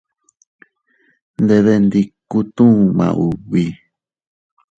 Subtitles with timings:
[1.43, 3.65] Ndebendikutuu maubi.